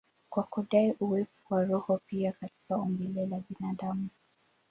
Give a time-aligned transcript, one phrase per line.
[0.29, 4.09] kwa kudai uwepo wa roho pia katika umbile la binadamu.